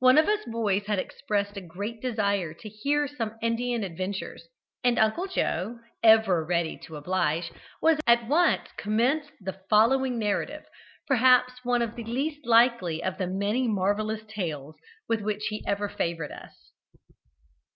One 0.00 0.18
of 0.18 0.26
us 0.26 0.44
boys 0.46 0.86
had 0.86 0.98
expressed 0.98 1.56
a 1.56 1.60
great 1.60 2.02
desire 2.02 2.52
to 2.54 2.68
hear 2.68 3.04
of 3.04 3.10
some 3.10 3.38
Indian 3.40 3.84
adventures, 3.84 4.48
and 4.82 4.98
Uncle 4.98 5.28
Joe, 5.28 5.78
ever 6.02 6.44
ready 6.44 6.76
to 6.86 6.96
oblige, 6.96 7.52
at 8.04 8.26
once 8.26 8.68
commenced 8.76 9.30
the 9.40 9.60
following 9.70 10.18
narrative, 10.18 10.64
perhaps 11.06 11.64
one 11.64 11.82
of 11.82 11.94
the 11.94 12.02
least 12.02 12.44
likely 12.44 13.00
of 13.00 13.16
the 13.18 13.28
many 13.28 13.68
marvellous 13.68 14.22
tales 14.26 14.74
with 15.08 15.20
which 15.20 15.46
he 15.50 15.62
ever 15.68 15.88
favoured 15.88 16.32
us. 16.32 16.72